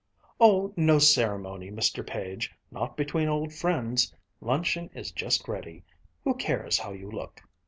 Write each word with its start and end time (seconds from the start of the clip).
"Oh, 0.39 0.73
no 0.75 0.97
ceremony, 0.97 1.69
Mr. 1.69 2.03
Page, 2.03 2.51
not 2.71 2.97
between 2.97 3.27
old 3.27 3.53
friends. 3.53 4.11
Luncheon 4.41 4.89
is 4.95 5.11
just 5.11 5.47
ready 5.47 5.83
who 6.23 6.33
cares 6.33 6.79
how 6.79 6.91
you 6.91 7.11
look?" 7.11 7.39